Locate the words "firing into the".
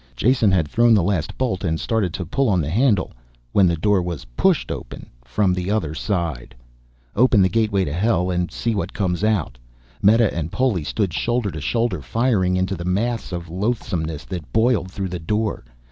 12.01-12.83